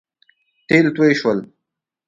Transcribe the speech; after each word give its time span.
تېل 0.69 0.85
توی 0.95 1.11
شول 1.21 1.39